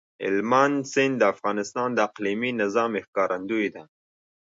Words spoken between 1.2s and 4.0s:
افغانستان د اقلیمي نظام ښکارندوی ده.